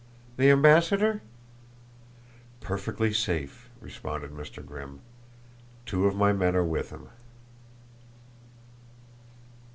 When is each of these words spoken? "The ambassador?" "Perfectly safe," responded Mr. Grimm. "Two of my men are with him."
"The 0.37 0.49
ambassador?" 0.49 1.21
"Perfectly 2.59 3.13
safe," 3.13 3.69
responded 3.79 4.31
Mr. 4.31 4.65
Grimm. 4.65 5.01
"Two 5.85 6.07
of 6.07 6.15
my 6.15 6.33
men 6.33 6.55
are 6.55 6.63
with 6.65 6.89
him." 6.89 7.09